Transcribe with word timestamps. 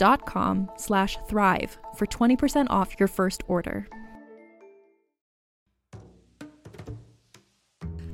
dot 0.00 0.24
com 0.24 0.70
slash 0.76 1.18
thrive 1.28 1.76
for 1.94 2.06
20% 2.06 2.66
off 2.70 2.98
your 2.98 3.06
first 3.06 3.42
order. 3.48 3.86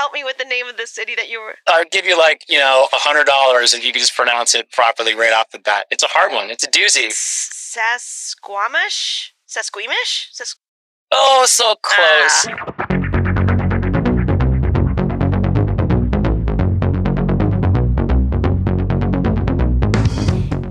Help 0.00 0.14
me 0.14 0.24
with 0.24 0.38
the 0.38 0.46
name 0.46 0.66
of 0.66 0.78
the 0.78 0.86
city 0.86 1.14
that 1.14 1.28
you 1.28 1.42
were. 1.42 1.56
I'd 1.68 1.90
give 1.90 2.06
you 2.06 2.16
like, 2.16 2.42
you 2.48 2.58
know, 2.58 2.88
a 2.90 2.96
hundred 2.96 3.26
dollars 3.26 3.74
if 3.74 3.84
you 3.84 3.92
could 3.92 3.98
just 4.00 4.16
pronounce 4.16 4.54
it 4.54 4.72
properly 4.72 5.14
right 5.14 5.30
off 5.34 5.50
the 5.50 5.58
bat. 5.58 5.84
It's 5.90 6.02
a 6.02 6.06
hard 6.08 6.32
one. 6.32 6.48
It's 6.48 6.64
a 6.64 6.68
doozy. 6.70 7.12
Sasquamish? 7.12 7.84
Sasquamish? 9.46 10.30
Sas- 10.32 10.56
Oh, 11.12 11.44
so 11.46 11.74
close. 11.82 12.46
Ah. 12.48 12.86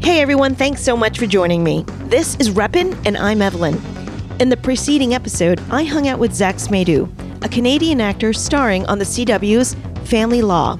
Hey 0.02 0.22
everyone, 0.22 0.56
thanks 0.56 0.82
so 0.82 0.98
much 0.98 1.20
for 1.20 1.28
joining 1.28 1.64
me. 1.64 1.84
This 2.06 2.36
is 2.38 2.50
Reppin, 2.50 2.98
and 3.06 3.16
I'm 3.16 3.42
Evelyn. 3.44 3.80
In 4.40 4.50
the 4.50 4.58
preceding 4.58 5.14
episode, 5.14 5.62
I 5.70 5.84
hung 5.84 6.08
out 6.08 6.18
with 6.20 6.34
Zach 6.34 6.56
Smadu, 6.56 7.08
a 7.42 7.50
Canadian 7.50 8.02
actor 8.02 8.34
starring 8.34 8.86
on 8.88 9.00
the 9.00 9.06
CW's 9.06 9.76
Family 10.08 10.42
Law. 10.42 10.78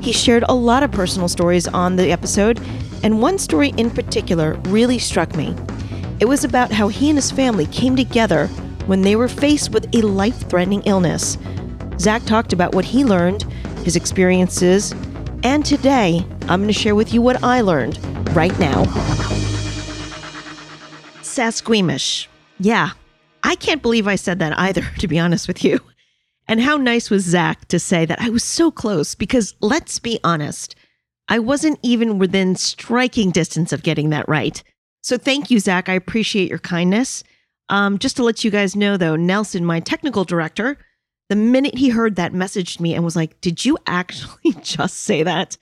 He 0.00 0.12
shared 0.12 0.44
a 0.48 0.54
lot 0.54 0.82
of 0.82 0.90
personal 0.90 1.28
stories 1.28 1.68
on 1.68 1.96
the 1.96 2.10
episode, 2.10 2.60
and 3.02 3.20
one 3.20 3.38
story 3.38 3.74
in 3.76 3.90
particular 3.90 4.54
really 4.68 4.98
struck 4.98 5.36
me. 5.36 5.54
It 6.20 6.26
was 6.26 6.44
about 6.44 6.72
how 6.72 6.88
he 6.88 7.10
and 7.10 7.18
his 7.18 7.30
family 7.30 7.66
came 7.66 7.94
together 7.94 8.46
when 8.86 9.02
they 9.02 9.16
were 9.16 9.28
faced 9.28 9.70
with 9.70 9.94
a 9.94 10.02
life 10.02 10.48
threatening 10.48 10.82
illness. 10.82 11.36
Zach 11.98 12.24
talked 12.24 12.52
about 12.52 12.74
what 12.74 12.84
he 12.84 13.04
learned, 13.04 13.42
his 13.84 13.96
experiences, 13.96 14.92
and 15.42 15.64
today 15.64 16.24
I'm 16.42 16.60
going 16.60 16.68
to 16.68 16.72
share 16.72 16.94
with 16.94 17.12
you 17.12 17.20
what 17.20 17.42
I 17.44 17.60
learned 17.60 17.98
right 18.34 18.56
now. 18.58 18.84
Sasquamish. 21.22 22.28
Yeah, 22.58 22.90
I 23.42 23.54
can't 23.54 23.82
believe 23.82 24.08
I 24.08 24.16
said 24.16 24.38
that 24.40 24.58
either, 24.58 24.82
to 24.98 25.08
be 25.08 25.18
honest 25.18 25.46
with 25.46 25.62
you. 25.62 25.80
And 26.48 26.62
how 26.62 26.78
nice 26.78 27.10
was 27.10 27.24
Zach 27.24 27.68
to 27.68 27.78
say 27.78 28.06
that 28.06 28.20
I 28.20 28.30
was 28.30 28.42
so 28.42 28.70
close 28.70 29.14
because 29.14 29.54
let's 29.60 29.98
be 29.98 30.18
honest, 30.24 30.74
I 31.28 31.38
wasn't 31.38 31.78
even 31.82 32.18
within 32.18 32.56
striking 32.56 33.30
distance 33.30 33.72
of 33.72 33.82
getting 33.82 34.08
that 34.10 34.28
right. 34.28 34.62
So 35.02 35.18
thank 35.18 35.50
you, 35.50 35.60
Zach. 35.60 35.90
I 35.90 35.92
appreciate 35.92 36.48
your 36.48 36.58
kindness. 36.58 37.22
Um, 37.68 37.98
just 37.98 38.16
to 38.16 38.24
let 38.24 38.44
you 38.44 38.50
guys 38.50 38.74
know, 38.74 38.96
though, 38.96 39.14
Nelson, 39.14 39.64
my 39.64 39.80
technical 39.80 40.24
director, 40.24 40.78
the 41.28 41.36
minute 41.36 41.76
he 41.76 41.90
heard 41.90 42.16
that, 42.16 42.32
messaged 42.32 42.80
me 42.80 42.94
and 42.94 43.04
was 43.04 43.14
like, 43.14 43.38
Did 43.42 43.64
you 43.64 43.76
actually 43.86 44.52
just 44.62 45.00
say 45.00 45.22
that? 45.22 45.58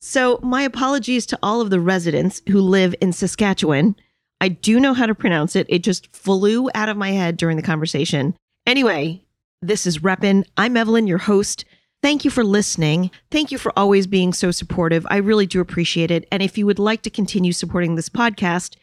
So, 0.00 0.38
my 0.42 0.62
apologies 0.62 1.26
to 1.26 1.38
all 1.42 1.60
of 1.60 1.70
the 1.70 1.80
residents 1.80 2.40
who 2.48 2.60
live 2.60 2.94
in 3.00 3.12
Saskatchewan. 3.12 3.96
I 4.40 4.48
do 4.48 4.80
know 4.80 4.94
how 4.94 5.04
to 5.04 5.14
pronounce 5.14 5.54
it. 5.54 5.66
It 5.68 5.82
just 5.82 6.14
flew 6.16 6.70
out 6.74 6.88
of 6.88 6.96
my 6.96 7.10
head 7.10 7.36
during 7.36 7.56
the 7.56 7.62
conversation. 7.62 8.34
Anyway, 8.66 9.22
this 9.62 9.86
is 9.86 9.98
Reppin. 9.98 10.44
I'm 10.56 10.76
Evelyn, 10.76 11.06
your 11.06 11.18
host. 11.18 11.64
Thank 12.02 12.24
you 12.24 12.30
for 12.30 12.42
listening. 12.42 13.10
Thank 13.30 13.52
you 13.52 13.58
for 13.58 13.78
always 13.78 14.06
being 14.06 14.32
so 14.32 14.50
supportive. 14.50 15.06
I 15.10 15.18
really 15.18 15.46
do 15.46 15.60
appreciate 15.60 16.10
it. 16.10 16.26
And 16.32 16.42
if 16.42 16.56
you 16.56 16.64
would 16.64 16.78
like 16.78 17.02
to 17.02 17.10
continue 17.10 17.52
supporting 17.52 17.94
this 17.94 18.08
podcast, 18.08 18.76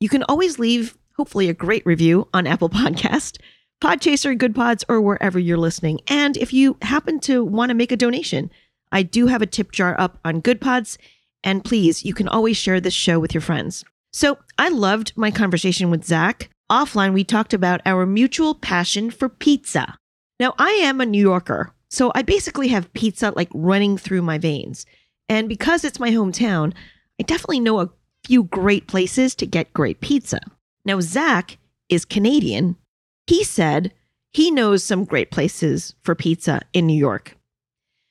you 0.00 0.08
can 0.08 0.24
always 0.24 0.58
leave, 0.58 0.98
hopefully, 1.16 1.48
a 1.48 1.54
great 1.54 1.86
review 1.86 2.26
on 2.34 2.48
Apple 2.48 2.68
Podcast, 2.70 3.38
Podchaser, 3.80 4.36
Good 4.36 4.56
Pods, 4.56 4.84
or 4.88 5.00
wherever 5.00 5.38
you're 5.38 5.56
listening. 5.56 6.00
And 6.08 6.36
if 6.36 6.52
you 6.52 6.76
happen 6.82 7.20
to 7.20 7.44
want 7.44 7.70
to 7.70 7.74
make 7.74 7.92
a 7.92 7.96
donation, 7.96 8.50
I 8.90 9.04
do 9.04 9.28
have 9.28 9.42
a 9.42 9.46
tip 9.46 9.70
jar 9.70 9.94
up 10.00 10.18
on 10.24 10.40
Good 10.40 10.60
Pods. 10.60 10.98
And 11.44 11.64
please, 11.64 12.04
you 12.04 12.12
can 12.12 12.26
always 12.26 12.56
share 12.56 12.80
this 12.80 12.94
show 12.94 13.20
with 13.20 13.34
your 13.34 13.40
friends. 13.40 13.84
So 14.12 14.38
I 14.58 14.68
loved 14.68 15.12
my 15.14 15.30
conversation 15.30 15.90
with 15.90 16.04
Zach. 16.04 16.50
Offline, 16.70 17.12
we 17.12 17.22
talked 17.22 17.54
about 17.54 17.82
our 17.86 18.04
mutual 18.04 18.56
passion 18.56 19.12
for 19.12 19.28
pizza. 19.28 19.96
Now, 20.40 20.54
I 20.58 20.70
am 20.70 21.00
a 21.00 21.06
New 21.06 21.20
Yorker, 21.20 21.72
so 21.90 22.10
I 22.14 22.22
basically 22.22 22.68
have 22.68 22.92
pizza 22.92 23.32
like 23.36 23.50
running 23.54 23.96
through 23.96 24.22
my 24.22 24.38
veins. 24.38 24.84
And 25.28 25.48
because 25.48 25.84
it's 25.84 26.00
my 26.00 26.10
hometown, 26.10 26.72
I 27.20 27.22
definitely 27.22 27.60
know 27.60 27.80
a 27.80 27.90
few 28.24 28.44
great 28.44 28.88
places 28.88 29.34
to 29.36 29.46
get 29.46 29.72
great 29.72 30.00
pizza. 30.00 30.40
Now, 30.84 31.00
Zach 31.00 31.58
is 31.88 32.04
Canadian. 32.04 32.76
He 33.26 33.44
said 33.44 33.92
he 34.32 34.50
knows 34.50 34.82
some 34.82 35.04
great 35.04 35.30
places 35.30 35.94
for 36.02 36.14
pizza 36.14 36.60
in 36.72 36.86
New 36.86 36.98
York. 36.98 37.36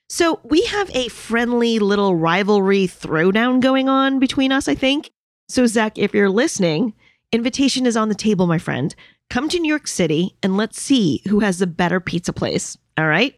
So 0.09 0.39
we 0.43 0.63
have 0.65 0.89
a 0.93 1.09
friendly 1.09 1.79
little 1.79 2.15
rivalry 2.15 2.87
throwdown 2.87 3.59
going 3.59 3.89
on 3.89 4.19
between 4.19 4.51
us, 4.51 4.67
I 4.67 4.75
think. 4.75 5.11
So, 5.49 5.65
Zach, 5.65 5.97
if 5.97 6.13
you're 6.13 6.29
listening, 6.29 6.93
invitation 7.33 7.85
is 7.85 7.97
on 7.97 8.07
the 8.07 8.15
table, 8.15 8.47
my 8.47 8.57
friend. 8.57 8.95
Come 9.29 9.49
to 9.49 9.59
New 9.59 9.67
York 9.67 9.87
City 9.87 10.37
and 10.41 10.55
let's 10.55 10.79
see 10.81 11.21
who 11.27 11.39
has 11.41 11.59
the 11.59 11.67
better 11.67 11.99
pizza 11.99 12.31
place. 12.31 12.77
All 12.97 13.07
right. 13.07 13.35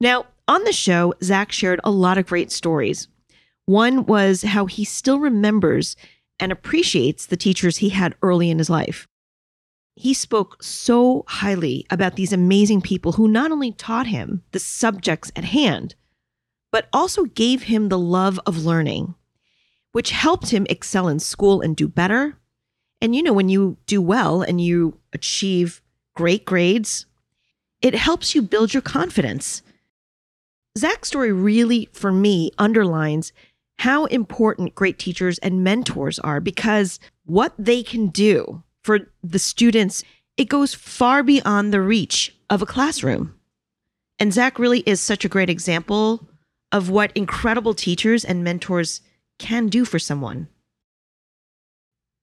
Now, 0.00 0.26
On 0.46 0.62
the 0.64 0.72
show, 0.72 1.14
Zach 1.22 1.52
shared 1.52 1.80
a 1.84 1.90
lot 1.90 2.18
of 2.18 2.26
great 2.26 2.52
stories. 2.52 3.08
One 3.64 4.04
was 4.04 4.42
how 4.42 4.66
he 4.66 4.84
still 4.84 5.18
remembers 5.18 5.96
and 6.38 6.52
appreciates 6.52 7.24
the 7.24 7.36
teachers 7.36 7.78
he 7.78 7.88
had 7.90 8.14
early 8.20 8.50
in 8.50 8.58
his 8.58 8.68
life. 8.68 9.08
He 9.96 10.12
spoke 10.12 10.62
so 10.62 11.24
highly 11.28 11.86
about 11.88 12.16
these 12.16 12.32
amazing 12.32 12.82
people 12.82 13.12
who 13.12 13.28
not 13.28 13.52
only 13.52 13.72
taught 13.72 14.08
him 14.08 14.42
the 14.50 14.58
subjects 14.58 15.32
at 15.34 15.44
hand, 15.44 15.94
but 16.70 16.88
also 16.92 17.24
gave 17.24 17.62
him 17.62 17.88
the 17.88 17.98
love 17.98 18.38
of 18.44 18.66
learning, 18.66 19.14
which 19.92 20.10
helped 20.10 20.50
him 20.50 20.66
excel 20.68 21.08
in 21.08 21.20
school 21.20 21.62
and 21.62 21.76
do 21.76 21.88
better. 21.88 22.36
And 23.04 23.14
you 23.14 23.22
know, 23.22 23.34
when 23.34 23.50
you 23.50 23.76
do 23.84 24.00
well 24.00 24.40
and 24.40 24.62
you 24.62 24.98
achieve 25.12 25.82
great 26.16 26.46
grades, 26.46 27.04
it 27.82 27.94
helps 27.94 28.34
you 28.34 28.40
build 28.40 28.72
your 28.72 28.80
confidence. 28.80 29.60
Zach's 30.78 31.08
story 31.08 31.30
really, 31.30 31.90
for 31.92 32.10
me, 32.10 32.50
underlines 32.56 33.34
how 33.76 34.06
important 34.06 34.74
great 34.74 34.98
teachers 34.98 35.36
and 35.40 35.62
mentors 35.62 36.18
are 36.20 36.40
because 36.40 36.98
what 37.26 37.52
they 37.58 37.82
can 37.82 38.06
do 38.06 38.62
for 38.82 39.00
the 39.22 39.38
students, 39.38 40.02
it 40.38 40.46
goes 40.46 40.72
far 40.72 41.22
beyond 41.22 41.74
the 41.74 41.82
reach 41.82 42.34
of 42.48 42.62
a 42.62 42.66
classroom. 42.66 43.34
And 44.18 44.32
Zach 44.32 44.58
really 44.58 44.80
is 44.86 44.98
such 44.98 45.26
a 45.26 45.28
great 45.28 45.50
example 45.50 46.26
of 46.72 46.88
what 46.88 47.12
incredible 47.14 47.74
teachers 47.74 48.24
and 48.24 48.42
mentors 48.42 49.02
can 49.38 49.66
do 49.66 49.84
for 49.84 49.98
someone. 49.98 50.48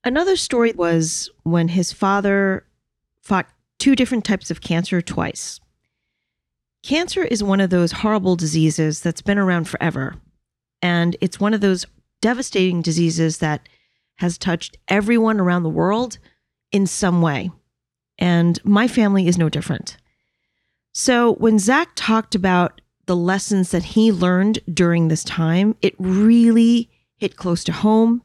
Another 0.04 0.36
story 0.36 0.72
was 0.72 1.30
when 1.44 1.70
his 1.70 1.94
father 1.94 2.66
fought 3.22 3.48
two 3.78 3.96
different 3.96 4.26
types 4.26 4.50
of 4.50 4.62
cancer 4.62 5.02
twice. 5.02 5.60
Cancer 6.84 7.24
is 7.24 7.44
one 7.44 7.62
of 7.62 7.70
those 7.70 7.92
horrible 7.92 8.36
diseases 8.36 9.02
that's 9.02 9.22
been 9.22 9.38
around 9.38 9.68
forever. 9.68 10.16
And 10.82 11.16
it's 11.22 11.40
one 11.40 11.54
of 11.54 11.62
those 11.62 11.86
devastating 12.22 12.82
diseases 12.82 13.38
that 13.38 13.70
has 14.16 14.38
touched 14.38 14.78
everyone 14.88 15.40
around 15.40 15.64
the 15.64 15.70
world 15.70 16.18
in 16.72 16.88
some 16.88 17.22
way. 17.22 17.52
And 18.18 18.64
my 18.64 18.88
family 18.88 19.28
is 19.28 19.38
no 19.38 19.50
different. 19.50 19.98
So 20.94 21.34
when 21.36 21.60
Zach 21.60 21.90
talked 21.96 22.36
about 22.36 22.82
the 23.06 23.16
lessons 23.16 23.72
that 23.72 23.84
he 23.84 24.12
learned 24.12 24.60
during 24.72 25.08
this 25.08 25.24
time, 25.24 25.76
it 25.82 25.96
really 25.98 26.90
hit 27.18 27.36
close 27.36 27.64
to 27.66 27.72
home. 27.72 28.22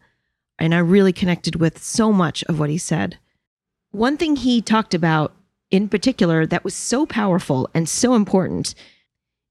And 0.59 0.75
I 0.75 0.79
really 0.79 1.13
connected 1.13 1.57
with 1.57 1.83
so 1.83 2.13
much 2.13 2.43
of 2.45 2.59
what 2.59 2.71
he 2.71 2.79
said. 2.79 3.19
One 3.91 4.17
thing 4.17 4.37
he 4.37 4.63
talked 4.63 4.95
about 4.95 5.35
in 5.71 5.89
particular 5.89 6.47
that 6.47 6.65
was 6.65 6.75
so 6.75 7.07
powerful 7.07 7.69
and 7.75 7.89
so 7.89 8.15
important, 8.15 8.75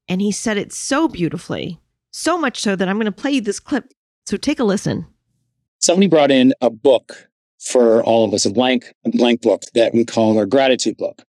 and 0.07 0.21
he 0.21 0.31
said 0.31 0.57
it 0.57 0.71
so 0.71 1.07
beautifully, 1.07 1.79
so 2.11 2.37
much 2.37 2.59
so 2.59 2.75
that 2.75 2.87
I'm 2.87 2.95
going 2.95 3.05
to 3.05 3.11
play 3.11 3.31
you 3.31 3.41
this 3.41 3.59
clip. 3.59 3.91
So 4.25 4.37
take 4.37 4.59
a 4.59 4.63
listen. 4.63 5.05
Somebody 5.79 6.07
brought 6.07 6.31
in 6.31 6.53
a 6.61 6.69
book 6.69 7.29
for 7.59 8.03
all 8.03 8.25
of 8.25 8.33
us, 8.33 8.45
a 8.45 8.51
blank, 8.51 8.91
a 9.05 9.09
blank 9.09 9.41
book 9.41 9.63
that 9.73 9.93
we 9.93 10.05
call 10.05 10.37
our 10.37 10.45
gratitude 10.45 10.97
book. 10.97 11.23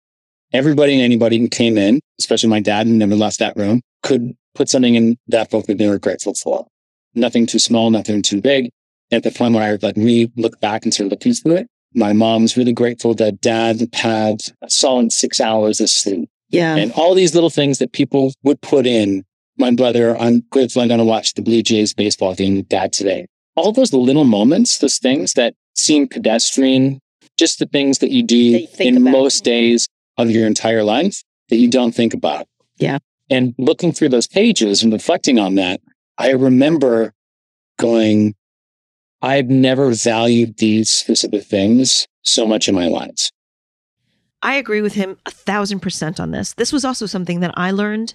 Everybody 0.52 0.94
and 0.94 1.02
anybody 1.02 1.38
who 1.38 1.48
came 1.48 1.78
in, 1.78 2.00
especially 2.18 2.50
my 2.50 2.60
dad 2.60 2.86
and 2.86 2.98
never 2.98 3.14
left 3.14 3.38
that 3.38 3.56
room, 3.56 3.80
could 4.02 4.34
put 4.54 4.68
something 4.68 4.94
in 4.94 5.16
that 5.28 5.50
book 5.50 5.66
that 5.66 5.78
they 5.78 5.88
were 5.88 5.98
grateful 5.98 6.34
for. 6.34 6.66
Nothing 7.14 7.46
too 7.46 7.58
small, 7.58 7.90
nothing 7.90 8.20
too 8.20 8.40
big. 8.40 8.70
At 9.12 9.22
the 9.22 9.30
point 9.30 9.54
where 9.54 9.62
I 9.62 9.78
like 9.80 9.96
we 9.96 10.32
look 10.36 10.58
back 10.60 10.84
and 10.84 10.92
started 10.92 11.10
looking 11.10 11.34
through 11.34 11.56
it, 11.56 11.66
my 11.94 12.12
mom's 12.12 12.56
really 12.56 12.72
grateful 12.72 13.14
that 13.14 13.40
dad 13.40 13.88
had 13.92 14.40
a 14.62 14.70
solid 14.70 15.12
six 15.12 15.40
hours 15.40 15.80
of 15.80 15.90
sleep. 15.90 16.30
Yeah. 16.48 16.76
And 16.76 16.92
all 16.92 17.14
these 17.14 17.34
little 17.34 17.50
things 17.50 17.78
that 17.78 17.92
people 17.92 18.32
would 18.42 18.60
put 18.62 18.86
in 18.86 19.24
my 19.58 19.70
brother, 19.70 20.16
I'm 20.16 20.44
grateful 20.50 20.82
I'm 20.82 20.88
going 20.88 20.98
to 20.98 21.04
watch 21.04 21.34
the 21.34 21.42
Blue 21.42 21.62
Jays 21.62 21.94
baseball 21.94 22.34
game 22.34 22.56
with 22.56 22.68
dad 22.68 22.92
today. 22.92 23.26
All 23.54 23.72
those 23.72 23.92
little 23.92 24.24
moments, 24.24 24.78
those 24.78 24.98
things 24.98 25.34
that 25.34 25.54
seem 25.74 26.08
pedestrian, 26.08 26.98
just 27.38 27.58
the 27.58 27.66
things 27.66 27.98
that 27.98 28.10
you 28.10 28.22
do 28.22 28.36
you 28.36 28.68
in 28.78 28.96
about. 28.96 29.10
most 29.10 29.44
days 29.44 29.88
of 30.16 30.30
your 30.30 30.46
entire 30.46 30.82
life 30.82 31.22
that 31.48 31.56
you 31.56 31.68
don't 31.68 31.94
think 31.94 32.14
about. 32.14 32.46
Yeah. 32.76 32.98
And 33.30 33.54
looking 33.58 33.92
through 33.92 34.10
those 34.10 34.26
pages 34.26 34.82
and 34.82 34.92
reflecting 34.92 35.38
on 35.38 35.54
that, 35.56 35.80
I 36.18 36.30
remember 36.30 37.12
going, 37.78 38.34
I've 39.22 39.48
never 39.48 39.92
valued 39.92 40.58
these 40.58 40.90
specific 40.90 41.44
things 41.44 42.06
so 42.22 42.46
much 42.46 42.68
in 42.68 42.74
my 42.74 42.88
life. 42.88 43.30
I 44.42 44.56
agree 44.56 44.82
with 44.82 44.94
him 44.94 45.16
a 45.24 45.30
thousand 45.30 45.80
percent 45.80 46.18
on 46.18 46.32
this. 46.32 46.54
This 46.54 46.72
was 46.72 46.84
also 46.84 47.06
something 47.06 47.40
that 47.40 47.54
I 47.56 47.70
learned 47.70 48.14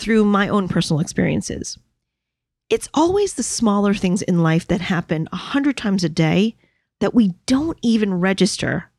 through 0.00 0.24
my 0.24 0.48
own 0.48 0.68
personal 0.68 1.00
experiences. 1.00 1.78
It's 2.68 2.88
always 2.92 3.34
the 3.34 3.42
smaller 3.42 3.94
things 3.94 4.20
in 4.22 4.42
life 4.42 4.66
that 4.66 4.80
happen 4.80 5.28
a 5.32 5.36
hundred 5.36 5.76
times 5.76 6.04
a 6.04 6.08
day 6.08 6.56
that 7.00 7.14
we 7.14 7.34
don't 7.46 7.78
even 7.82 8.14
register 8.14 8.90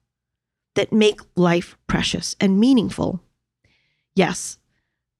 that 0.76 0.94
make 0.94 1.20
life 1.36 1.78
precious 1.88 2.36
and 2.40 2.60
meaningful. 2.60 3.22
Yes, 4.16 4.58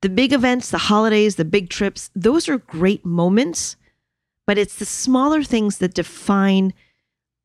the 0.02 0.10
big 0.10 0.32
events, 0.32 0.70
the 0.70 0.78
holidays, 0.78 1.36
the 1.36 1.46
big 1.46 1.70
trips, 1.70 2.10
those 2.16 2.48
are 2.48 2.58
great 2.58 3.06
moments, 3.06 3.76
but 4.50 4.58
it's 4.58 4.78
the 4.78 4.86
smaller 4.86 5.44
things 5.44 5.78
that 5.78 5.94
define 5.94 6.74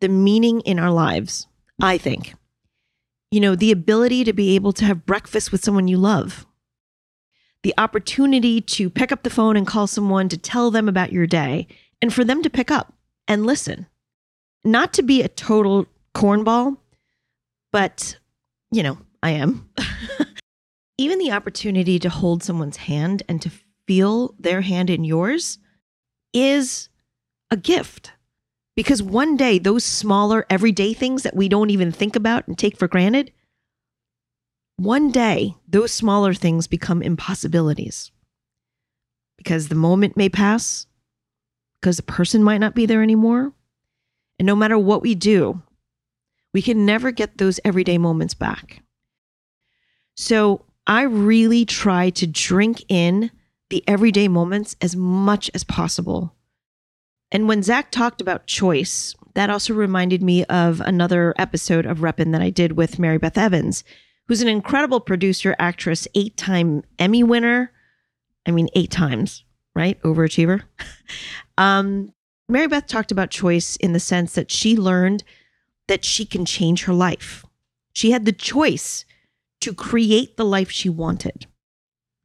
the 0.00 0.08
meaning 0.08 0.62
in 0.62 0.78
our 0.78 0.90
lives, 0.90 1.46
I 1.78 1.98
think. 1.98 2.32
You 3.30 3.40
know, 3.40 3.54
the 3.54 3.72
ability 3.72 4.24
to 4.24 4.32
be 4.32 4.54
able 4.54 4.72
to 4.72 4.86
have 4.86 5.04
breakfast 5.04 5.52
with 5.52 5.62
someone 5.62 5.86
you 5.86 5.98
love, 5.98 6.46
the 7.62 7.74
opportunity 7.76 8.62
to 8.62 8.88
pick 8.88 9.12
up 9.12 9.22
the 9.22 9.28
phone 9.28 9.54
and 9.54 9.66
call 9.66 9.86
someone 9.86 10.30
to 10.30 10.38
tell 10.38 10.70
them 10.70 10.88
about 10.88 11.12
your 11.12 11.26
day, 11.26 11.66
and 12.00 12.10
for 12.10 12.24
them 12.24 12.42
to 12.42 12.48
pick 12.48 12.70
up 12.70 12.94
and 13.28 13.44
listen. 13.44 13.86
Not 14.64 14.94
to 14.94 15.02
be 15.02 15.20
a 15.20 15.28
total 15.28 15.84
cornball, 16.14 16.78
but, 17.70 18.16
you 18.70 18.82
know, 18.82 18.96
I 19.22 19.32
am. 19.32 19.68
Even 20.96 21.18
the 21.18 21.32
opportunity 21.32 21.98
to 21.98 22.08
hold 22.08 22.42
someone's 22.42 22.78
hand 22.78 23.22
and 23.28 23.42
to 23.42 23.50
feel 23.86 24.34
their 24.38 24.62
hand 24.62 24.88
in 24.88 25.04
yours 25.04 25.58
is 26.32 26.88
a 27.50 27.56
gift. 27.56 28.12
Because 28.76 29.02
one 29.02 29.36
day, 29.36 29.58
those 29.58 29.84
smaller, 29.84 30.44
everyday 30.50 30.94
things 30.94 31.22
that 31.22 31.36
we 31.36 31.48
don't 31.48 31.70
even 31.70 31.92
think 31.92 32.16
about 32.16 32.48
and 32.48 32.58
take 32.58 32.76
for 32.76 32.88
granted, 32.88 33.32
one 34.76 35.12
day, 35.12 35.54
those 35.68 35.92
smaller 35.92 36.34
things 36.34 36.66
become 36.66 37.00
impossibilities. 37.00 38.10
Because 39.36 39.68
the 39.68 39.76
moment 39.76 40.16
may 40.16 40.28
pass, 40.28 40.86
because 41.80 41.96
the 41.96 42.02
person 42.02 42.42
might 42.42 42.58
not 42.58 42.74
be 42.74 42.86
there 42.86 43.02
anymore. 43.02 43.52
And 44.38 44.46
no 44.46 44.56
matter 44.56 44.76
what 44.76 45.02
we 45.02 45.14
do, 45.14 45.62
we 46.52 46.62
can 46.62 46.84
never 46.86 47.12
get 47.12 47.38
those 47.38 47.60
everyday 47.64 47.98
moments 47.98 48.34
back. 48.34 48.82
So 50.16 50.64
I 50.86 51.02
really 51.02 51.64
try 51.64 52.10
to 52.10 52.26
drink 52.26 52.84
in 52.88 53.30
the 53.70 53.84
everyday 53.86 54.28
moments 54.28 54.76
as 54.80 54.96
much 54.96 55.50
as 55.54 55.62
possible. 55.62 56.34
And 57.34 57.48
when 57.48 57.64
Zach 57.64 57.90
talked 57.90 58.20
about 58.20 58.46
choice, 58.46 59.16
that 59.34 59.50
also 59.50 59.74
reminded 59.74 60.22
me 60.22 60.44
of 60.44 60.80
another 60.80 61.34
episode 61.36 61.84
of 61.84 61.98
Reppin' 61.98 62.30
that 62.30 62.40
I 62.40 62.48
did 62.48 62.76
with 62.76 63.00
Mary 63.00 63.18
Beth 63.18 63.36
Evans, 63.36 63.82
who's 64.28 64.40
an 64.40 64.46
incredible 64.46 65.00
producer, 65.00 65.56
actress, 65.58 66.06
eight 66.14 66.36
time 66.36 66.84
Emmy 66.96 67.24
winner. 67.24 67.72
I 68.46 68.52
mean, 68.52 68.68
eight 68.74 68.92
times, 68.92 69.42
right? 69.74 70.00
Overachiever. 70.02 70.62
um, 71.58 72.12
Mary 72.48 72.68
Beth 72.68 72.86
talked 72.86 73.10
about 73.10 73.30
choice 73.30 73.74
in 73.76 73.94
the 73.94 74.00
sense 74.00 74.34
that 74.34 74.52
she 74.52 74.76
learned 74.76 75.24
that 75.88 76.04
she 76.04 76.24
can 76.24 76.44
change 76.44 76.84
her 76.84 76.94
life. 76.94 77.44
She 77.94 78.12
had 78.12 78.26
the 78.26 78.32
choice 78.32 79.04
to 79.60 79.74
create 79.74 80.36
the 80.36 80.44
life 80.44 80.70
she 80.70 80.88
wanted. 80.88 81.46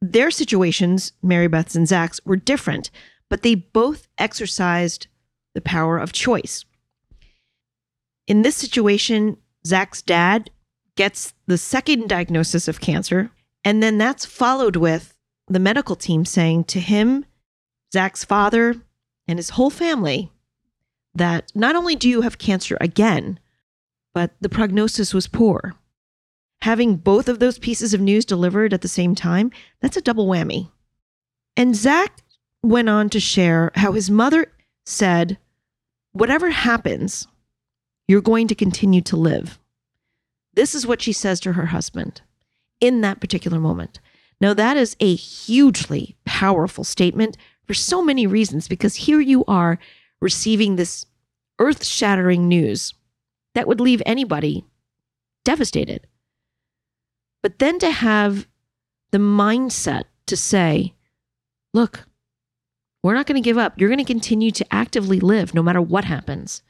Their 0.00 0.30
situations, 0.30 1.14
Mary 1.20 1.48
Beth's 1.48 1.74
and 1.74 1.88
Zach's, 1.88 2.24
were 2.24 2.36
different, 2.36 2.90
but 3.30 3.42
they 3.42 3.54
both 3.54 4.08
exercised 4.18 5.06
the 5.54 5.62
power 5.62 5.96
of 5.96 6.12
choice. 6.12 6.66
In 8.26 8.42
this 8.42 8.56
situation, 8.56 9.38
Zach's 9.66 10.02
dad 10.02 10.50
gets 10.96 11.32
the 11.46 11.56
second 11.56 12.08
diagnosis 12.08 12.68
of 12.68 12.80
cancer, 12.80 13.30
and 13.64 13.82
then 13.82 13.96
that's 13.96 14.26
followed 14.26 14.76
with 14.76 15.16
the 15.48 15.58
medical 15.58 15.96
team 15.96 16.24
saying 16.24 16.64
to 16.64 16.80
him, 16.80 17.24
Zach's 17.92 18.24
father, 18.24 18.76
and 19.26 19.38
his 19.38 19.50
whole 19.50 19.70
family 19.70 20.30
that 21.14 21.50
not 21.54 21.74
only 21.74 21.96
do 21.96 22.08
you 22.08 22.20
have 22.20 22.38
cancer 22.38 22.76
again, 22.80 23.40
but 24.14 24.32
the 24.40 24.48
prognosis 24.48 25.12
was 25.14 25.26
poor. 25.26 25.74
Having 26.62 26.96
both 26.96 27.28
of 27.28 27.38
those 27.38 27.58
pieces 27.58 27.94
of 27.94 28.00
news 28.00 28.24
delivered 28.24 28.72
at 28.72 28.82
the 28.82 28.88
same 28.88 29.14
time, 29.14 29.50
that's 29.80 29.96
a 29.96 30.02
double 30.02 30.26
whammy. 30.26 30.70
And 31.56 31.74
Zach 31.74 32.22
went 32.62 32.88
on 32.88 33.08
to 33.10 33.20
share 33.20 33.70
how 33.74 33.92
his 33.92 34.10
mother 34.10 34.52
said, 34.84 35.38
Whatever 36.12 36.50
happens, 36.50 37.28
you're 38.08 38.20
going 38.20 38.48
to 38.48 38.54
continue 38.54 39.00
to 39.02 39.16
live. 39.16 39.58
This 40.54 40.74
is 40.74 40.86
what 40.86 41.00
she 41.00 41.12
says 41.12 41.38
to 41.40 41.52
her 41.52 41.66
husband 41.66 42.22
in 42.80 43.00
that 43.02 43.20
particular 43.20 43.60
moment. 43.60 44.00
Now, 44.40 44.54
that 44.54 44.76
is 44.76 44.96
a 44.98 45.14
hugely 45.14 46.16
powerful 46.24 46.82
statement 46.82 47.36
for 47.66 47.74
so 47.74 48.02
many 48.02 48.26
reasons 48.26 48.66
because 48.66 48.96
here 48.96 49.20
you 49.20 49.44
are 49.46 49.78
receiving 50.20 50.74
this 50.74 51.06
earth 51.60 51.84
shattering 51.84 52.48
news 52.48 52.94
that 53.54 53.68
would 53.68 53.80
leave 53.80 54.02
anybody 54.04 54.64
devastated. 55.44 56.06
But 57.42 57.58
then 57.58 57.78
to 57.78 57.90
have 57.90 58.48
the 59.12 59.18
mindset 59.18 60.04
to 60.26 60.36
say, 60.36 60.94
look, 61.72 62.06
we're 63.02 63.14
not 63.14 63.26
going 63.26 63.40
to 63.40 63.46
give 63.46 63.58
up. 63.58 63.74
You're 63.76 63.88
going 63.88 63.98
to 63.98 64.04
continue 64.04 64.50
to 64.52 64.74
actively 64.74 65.20
live 65.20 65.54
no 65.54 65.62
matter 65.62 65.80
what 65.80 66.04
happens. 66.04 66.62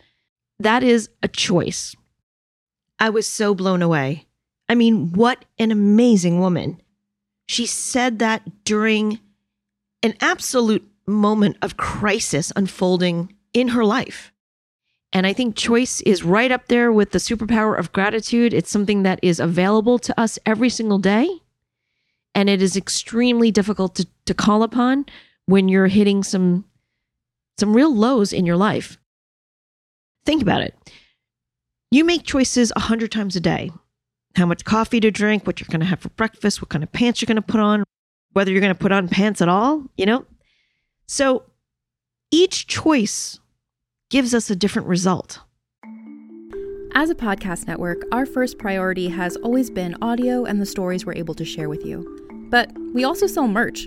That 0.58 0.82
is 0.82 1.08
a 1.22 1.28
choice. 1.28 1.96
I 2.98 3.10
was 3.10 3.26
so 3.26 3.54
blown 3.54 3.82
away. 3.82 4.26
I 4.68 4.74
mean, 4.74 5.12
what 5.12 5.44
an 5.58 5.72
amazing 5.72 6.38
woman. 6.38 6.80
She 7.46 7.66
said 7.66 8.20
that 8.20 8.64
during 8.64 9.18
an 10.02 10.14
absolute 10.20 10.88
moment 11.06 11.56
of 11.62 11.76
crisis 11.76 12.52
unfolding 12.54 13.34
in 13.52 13.68
her 13.68 13.84
life. 13.84 14.32
And 15.12 15.26
I 15.26 15.32
think 15.32 15.56
choice 15.56 16.00
is 16.02 16.22
right 16.22 16.52
up 16.52 16.68
there 16.68 16.92
with 16.92 17.10
the 17.10 17.18
superpower 17.18 17.76
of 17.76 17.92
gratitude. 17.92 18.54
It's 18.54 18.70
something 18.70 19.02
that 19.02 19.18
is 19.22 19.40
available 19.40 19.98
to 19.98 20.20
us 20.20 20.38
every 20.46 20.68
single 20.68 20.98
day. 20.98 21.28
And 22.32 22.48
it 22.48 22.62
is 22.62 22.76
extremely 22.76 23.50
difficult 23.50 23.96
to, 23.96 24.06
to 24.26 24.34
call 24.34 24.62
upon 24.62 25.06
when 25.50 25.68
you're 25.68 25.88
hitting 25.88 26.22
some 26.22 26.64
some 27.58 27.74
real 27.74 27.94
lows 27.94 28.32
in 28.32 28.46
your 28.46 28.56
life. 28.56 28.98
Think 30.24 30.40
about 30.40 30.62
it. 30.62 30.74
You 31.90 32.04
make 32.04 32.22
choices 32.22 32.72
a 32.74 32.80
hundred 32.80 33.12
times 33.12 33.36
a 33.36 33.40
day. 33.40 33.70
How 34.36 34.46
much 34.46 34.64
coffee 34.64 35.00
to 35.00 35.10
drink, 35.10 35.46
what 35.46 35.60
you're 35.60 35.68
going 35.68 35.80
to 35.80 35.86
have 35.86 36.00
for 36.00 36.08
breakfast, 36.10 36.62
what 36.62 36.68
kind 36.68 36.84
of 36.84 36.92
pants 36.92 37.20
you're 37.20 37.26
going 37.26 37.36
to 37.36 37.42
put 37.42 37.60
on, 37.60 37.84
whether 38.32 38.50
you're 38.50 38.60
going 38.60 38.72
to 38.72 38.78
put 38.78 38.92
on 38.92 39.08
pants 39.08 39.42
at 39.42 39.48
all, 39.48 39.84
you 39.96 40.06
know? 40.06 40.24
So 41.06 41.42
each 42.30 42.68
choice 42.68 43.40
gives 44.08 44.32
us 44.32 44.48
a 44.50 44.56
different 44.56 44.88
result. 44.88 45.40
As 46.94 47.10
a 47.10 47.14
podcast 47.14 47.66
network, 47.66 48.02
our 48.12 48.24
first 48.24 48.56
priority 48.56 49.08
has 49.08 49.36
always 49.36 49.68
been 49.68 49.96
audio 50.00 50.44
and 50.44 50.60
the 50.60 50.66
stories 50.66 51.04
we're 51.04 51.14
able 51.14 51.34
to 51.34 51.44
share 51.44 51.68
with 51.68 51.84
you. 51.84 52.48
But 52.50 52.70
we 52.94 53.04
also 53.04 53.26
sell 53.26 53.48
merch, 53.48 53.86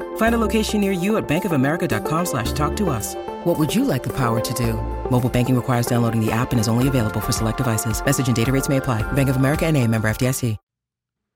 Find 0.15 0.33
a 0.33 0.37
location 0.37 0.81
near 0.81 0.93
you 0.93 1.17
at 1.17 1.27
bankofamerica.com 1.27 2.25
slash 2.25 2.53
talk 2.53 2.75
to 2.77 2.89
us. 2.89 3.15
What 3.43 3.59
would 3.59 3.75
you 3.75 3.83
like 3.83 4.03
the 4.03 4.15
power 4.15 4.39
to 4.39 4.53
do? 4.53 4.73
Mobile 5.11 5.29
banking 5.29 5.55
requires 5.55 5.85
downloading 5.85 6.25
the 6.25 6.31
app 6.31 6.51
and 6.51 6.59
is 6.59 6.69
only 6.69 6.87
available 6.87 7.19
for 7.19 7.33
select 7.33 7.57
devices. 7.57 8.03
Message 8.03 8.27
and 8.27 8.35
data 8.35 8.51
rates 8.51 8.69
may 8.69 8.77
apply. 8.77 9.03
Bank 9.11 9.29
of 9.29 9.35
America 9.35 9.65
and 9.65 9.77
a 9.77 9.85
member 9.87 10.09
FDIC. 10.09 10.57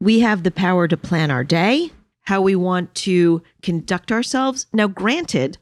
We 0.01 0.20
have 0.20 0.44
the 0.44 0.51
power 0.51 0.88
to 0.89 0.98
plan 0.98 1.32
our 1.32 1.44
day, 1.44 1.89
how 2.24 2.41
we 2.41 2.55
want 2.55 2.94
to 2.96 3.41
conduct 3.62 4.12
ourselves. 4.12 4.67
Now, 4.74 4.88
granted, 4.88 5.58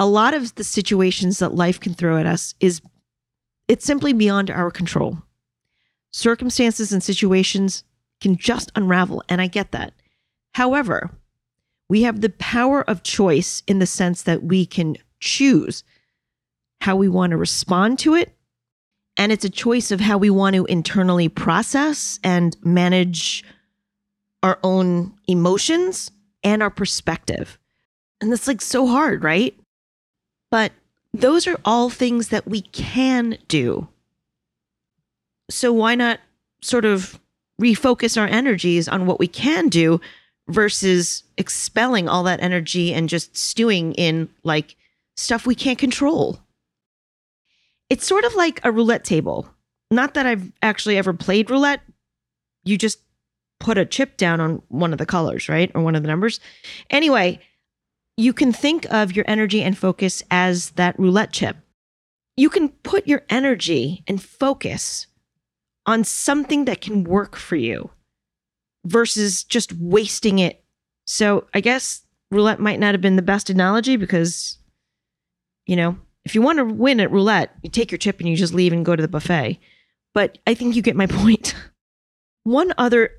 a 0.00 0.06
lot 0.06 0.34
of 0.34 0.54
the 0.56 0.64
situations 0.64 1.38
that 1.38 1.54
life 1.54 1.78
can 1.78 1.94
throw 1.94 2.16
at 2.16 2.26
us 2.26 2.54
is 2.58 2.80
it's 3.68 3.84
simply 3.84 4.12
beyond 4.12 4.50
our 4.50 4.70
control. 4.70 5.18
Circumstances 6.12 6.92
and 6.92 7.02
situations 7.02 7.84
can 8.20 8.36
just 8.36 8.72
unravel, 8.74 9.22
and 9.28 9.40
I 9.40 9.46
get 9.46 9.70
that. 9.70 9.92
However, 10.54 11.10
we 11.90 12.02
have 12.02 12.20
the 12.20 12.30
power 12.30 12.88
of 12.88 13.02
choice 13.02 13.64
in 13.66 13.80
the 13.80 13.86
sense 13.86 14.22
that 14.22 14.44
we 14.44 14.64
can 14.64 14.96
choose 15.18 15.82
how 16.80 16.94
we 16.94 17.08
want 17.08 17.32
to 17.32 17.36
respond 17.36 17.98
to 17.98 18.14
it. 18.14 18.32
And 19.16 19.32
it's 19.32 19.44
a 19.44 19.50
choice 19.50 19.90
of 19.90 19.98
how 19.98 20.16
we 20.16 20.30
want 20.30 20.54
to 20.54 20.64
internally 20.66 21.28
process 21.28 22.20
and 22.22 22.56
manage 22.62 23.44
our 24.44 24.60
own 24.62 25.12
emotions 25.26 26.12
and 26.44 26.62
our 26.62 26.70
perspective. 26.70 27.58
And 28.20 28.30
that's 28.30 28.46
like 28.46 28.62
so 28.62 28.86
hard, 28.86 29.24
right? 29.24 29.58
But 30.48 30.70
those 31.12 31.48
are 31.48 31.58
all 31.64 31.90
things 31.90 32.28
that 32.28 32.46
we 32.46 32.60
can 32.60 33.36
do. 33.48 33.88
So 35.50 35.72
why 35.72 35.96
not 35.96 36.20
sort 36.62 36.84
of 36.84 37.18
refocus 37.60 38.16
our 38.16 38.28
energies 38.28 38.86
on 38.86 39.06
what 39.06 39.18
we 39.18 39.26
can 39.26 39.68
do 39.68 40.00
versus 40.50 41.24
expelling 41.36 42.08
all 42.08 42.24
that 42.24 42.42
energy 42.42 42.92
and 42.92 43.08
just 43.08 43.36
stewing 43.36 43.92
in 43.94 44.28
like 44.44 44.76
stuff 45.16 45.46
we 45.46 45.54
can't 45.54 45.78
control? 45.78 46.40
It's 47.88 48.06
sort 48.06 48.24
of 48.24 48.34
like 48.34 48.60
a 48.64 48.72
roulette 48.72 49.04
table. 49.04 49.48
Not 49.90 50.14
that 50.14 50.26
I've 50.26 50.52
actually 50.62 50.96
ever 50.96 51.12
played 51.12 51.50
roulette. 51.50 51.80
You 52.64 52.78
just 52.78 53.00
put 53.58 53.78
a 53.78 53.84
chip 53.84 54.16
down 54.16 54.40
on 54.40 54.62
one 54.68 54.92
of 54.92 54.98
the 54.98 55.06
colors, 55.06 55.48
right? 55.48 55.70
Or 55.74 55.82
one 55.82 55.96
of 55.96 56.02
the 56.02 56.08
numbers. 56.08 56.40
Anyway, 56.88 57.40
you 58.16 58.32
can 58.32 58.52
think 58.52 58.86
of 58.92 59.16
your 59.16 59.24
energy 59.28 59.62
and 59.62 59.76
focus 59.76 60.22
as 60.30 60.70
that 60.70 60.98
roulette 60.98 61.32
chip. 61.32 61.56
You 62.36 62.48
can 62.48 62.68
put 62.68 63.06
your 63.06 63.22
energy 63.28 64.04
and 64.06 64.22
focus 64.22 65.06
on 65.86 66.04
something 66.04 66.66
that 66.66 66.80
can 66.80 67.04
work 67.04 67.36
for 67.36 67.56
you 67.56 67.90
versus 68.84 69.44
just 69.44 69.72
wasting 69.74 70.38
it. 70.38 70.64
So 71.06 71.46
I 71.54 71.60
guess 71.60 72.02
roulette 72.30 72.60
might 72.60 72.80
not 72.80 72.94
have 72.94 73.00
been 73.00 73.16
the 73.16 73.22
best 73.22 73.50
analogy 73.50 73.96
because, 73.96 74.58
you 75.66 75.76
know, 75.76 75.98
if 76.24 76.34
you 76.34 76.42
want 76.42 76.58
to 76.58 76.64
win 76.64 77.00
at 77.00 77.10
roulette, 77.10 77.54
you 77.62 77.70
take 77.70 77.90
your 77.90 77.98
chip 77.98 78.20
and 78.20 78.28
you 78.28 78.36
just 78.36 78.54
leave 78.54 78.72
and 78.72 78.84
go 78.84 78.94
to 78.94 79.02
the 79.02 79.08
buffet. 79.08 79.58
But 80.14 80.38
I 80.46 80.54
think 80.54 80.76
you 80.76 80.82
get 80.82 80.96
my 80.96 81.06
point. 81.08 81.54
One 82.44 82.72
other 82.78 83.10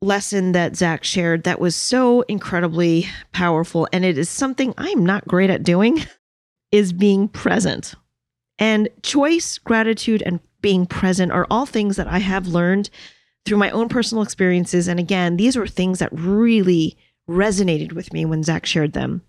lesson 0.00 0.52
that 0.52 0.76
Zach 0.76 1.04
shared 1.04 1.44
that 1.44 1.60
was 1.60 1.74
so 1.74 2.22
incredibly 2.22 3.06
powerful, 3.32 3.88
and 3.92 4.04
it 4.04 4.18
is 4.18 4.30
something 4.30 4.74
I'm 4.78 5.04
not 5.04 5.26
great 5.26 5.50
at 5.50 5.62
doing, 5.62 6.04
is 6.72 6.92
being 6.92 7.28
present. 7.28 7.94
And 8.58 8.88
choice, 9.02 9.58
gratitude, 9.58 10.22
and 10.24 10.40
being 10.60 10.86
present 10.86 11.32
are 11.32 11.46
all 11.50 11.66
things 11.66 11.96
that 11.96 12.08
I 12.08 12.18
have 12.18 12.48
learned 12.48 12.90
through 13.48 13.58
my 13.58 13.70
own 13.70 13.88
personal 13.88 14.22
experiences. 14.22 14.88
And 14.88 15.00
again, 15.00 15.36
these 15.36 15.56
were 15.56 15.66
things 15.66 15.98
that 15.98 16.12
really 16.12 16.96
resonated 17.28 17.92
with 17.92 18.12
me 18.12 18.24
when 18.24 18.42
Zach 18.42 18.66
shared 18.66 18.92
them. 18.92 19.22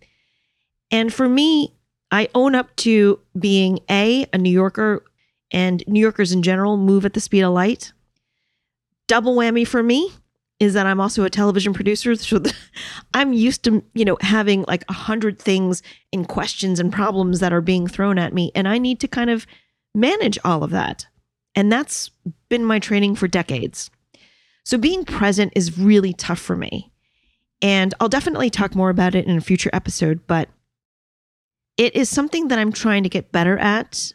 And 0.92 1.14
for 1.14 1.30
me, 1.30 1.74
I 2.12 2.30
own 2.36 2.56
up 2.56 2.76
to 2.78 3.20
being 3.38 3.80
A, 3.90 4.26
a 4.34 4.38
New 4.38 4.52
Yorker, 4.52 5.04
and 5.52 5.84
New 5.88 6.00
Yorkers 6.00 6.32
in 6.32 6.44
general 6.44 6.78
move 6.78 7.06
at 7.06 7.14
the 7.14 7.20
speed 7.20 7.42
of 7.42 7.54
light. 7.54 7.94
Double 9.08 9.36
whammy 9.36 9.68
for 9.68 9.82
me 9.82 10.12
is 10.60 10.74
that 10.74 10.86
I'm 10.86 11.00
also 11.00 11.24
a 11.24 11.30
television 11.30 11.74
producer. 11.74 12.16
So 12.16 12.44
I'm 13.14 13.34
used 13.34 13.64
to, 13.64 13.84
you 13.94 14.06
know, 14.06 14.18
having 14.22 14.66
like 14.68 14.84
a 14.90 14.94
hundred 14.94 15.40
things 15.40 15.82
and 16.12 16.28
questions 16.28 16.80
and 16.80 16.92
problems 16.92 17.40
that 17.40 17.54
are 17.54 17.62
being 17.62 17.88
thrown 17.88 18.20
at 18.20 18.34
me. 18.34 18.52
And 18.54 18.68
I 18.68 18.78
need 18.78 19.00
to 19.00 19.08
kind 19.08 19.30
of 19.30 19.48
manage 19.96 20.38
all 20.44 20.64
of 20.64 20.72
that. 20.72 21.08
And 21.56 21.72
that's 21.72 22.12
been 22.50 22.66
my 22.66 22.80
training 22.80 23.16
for 23.16 23.28
decades. 23.28 23.90
So 24.70 24.78
being 24.78 25.04
present 25.04 25.52
is 25.56 25.80
really 25.80 26.14
tough 26.14 26.38
for 26.38 26.56
me. 26.56 26.92
And 27.60 27.96
I'll 28.00 28.08
definitely 28.08 28.52
talk 28.52 28.76
more 28.76 28.92
about 28.92 29.16
it 29.16 29.26
in 29.26 29.36
a 29.36 29.42
future 29.42 29.72
episode, 29.74 30.28
but 30.28 30.48
it 31.76 31.96
is 31.96 32.08
something 32.08 32.50
that 32.50 32.60
I'm 32.60 32.72
trying 32.72 33.02
to 33.02 33.10
get 33.10 33.32
better 33.32 33.58
at 33.58 34.14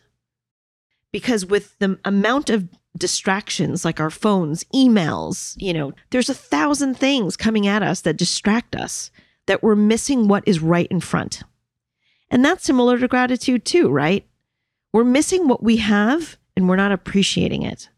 because 1.10 1.44
with 1.44 1.76
the 1.80 1.98
amount 2.04 2.50
of 2.50 2.68
distractions 2.96 3.84
like 3.84 3.98
our 3.98 4.10
phones, 4.10 4.62
emails, 4.72 5.56
you 5.58 5.72
know, 5.72 5.92
there's 6.10 6.30
a 6.30 6.34
thousand 6.34 6.98
things 6.98 7.36
coming 7.36 7.66
at 7.66 7.82
us 7.82 8.02
that 8.02 8.16
distract 8.16 8.76
us 8.76 9.10
that 9.46 9.60
we're 9.60 9.74
missing 9.74 10.28
what 10.28 10.46
is 10.46 10.60
right 10.60 10.86
in 10.86 11.00
front. 11.00 11.42
And 12.30 12.44
that's 12.44 12.62
similar 12.62 12.96
to 13.00 13.08
gratitude 13.08 13.64
too, 13.64 13.88
right? 13.90 14.24
We're 14.92 15.02
missing 15.02 15.48
what 15.48 15.64
we 15.64 15.78
have 15.78 16.36
and 16.56 16.68
we're 16.68 16.76
not 16.76 16.92
appreciating 16.92 17.62
it. 17.62 17.88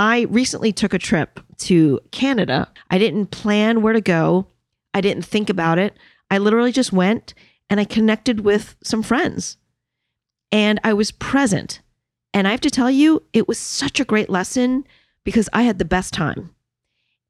I 0.00 0.22
recently 0.30 0.72
took 0.72 0.94
a 0.94 0.98
trip 0.98 1.40
to 1.58 2.00
Canada. 2.10 2.72
I 2.90 2.96
didn't 2.96 3.26
plan 3.26 3.82
where 3.82 3.92
to 3.92 4.00
go. 4.00 4.46
I 4.94 5.02
didn't 5.02 5.26
think 5.26 5.50
about 5.50 5.78
it. 5.78 5.94
I 6.30 6.38
literally 6.38 6.72
just 6.72 6.90
went 6.90 7.34
and 7.68 7.78
I 7.78 7.84
connected 7.84 8.40
with 8.40 8.76
some 8.82 9.02
friends 9.02 9.58
and 10.50 10.80
I 10.82 10.94
was 10.94 11.10
present. 11.10 11.82
And 12.32 12.48
I 12.48 12.50
have 12.52 12.62
to 12.62 12.70
tell 12.70 12.90
you, 12.90 13.24
it 13.34 13.46
was 13.46 13.58
such 13.58 14.00
a 14.00 14.06
great 14.06 14.30
lesson 14.30 14.86
because 15.22 15.50
I 15.52 15.64
had 15.64 15.78
the 15.78 15.84
best 15.84 16.14
time. 16.14 16.54